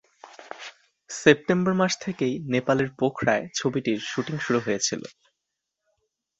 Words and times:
September 1.09 1.73
মাস 1.73 1.93
থেকেই 1.99 2.33
নেপালের 2.45 2.89
পোখরায় 2.99 3.45
ছবিটির 3.55 3.99
শুটিং 4.05 4.35
শুরু 4.39 4.59
হয়েছিল। 4.59 5.01